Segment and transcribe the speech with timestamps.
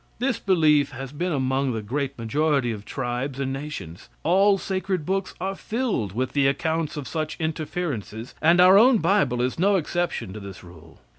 [0.17, 4.09] This belief has been among the great majority of tribes and nations.
[4.23, 9.43] All sacred books are filled with the accounts of such interferences, and our own bible
[9.43, 11.01] is no exception to this rule.